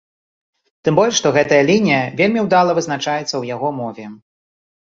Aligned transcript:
Тым 0.87 0.93
больш 0.99 1.13
што 1.19 1.33
гэтая 1.35 1.59
лінія 1.69 2.01
вельмі 2.21 2.39
ўдала 2.47 2.71
вызначаецца 2.81 3.25
ў 3.37 3.43
яго 3.55 3.67
мове. 3.83 4.05